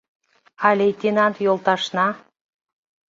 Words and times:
А 0.67 0.69
лейтенант 0.77 1.35
йолташна... 1.45 2.07